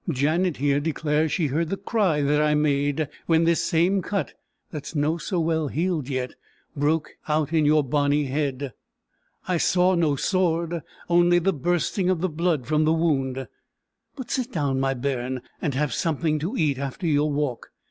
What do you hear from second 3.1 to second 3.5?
when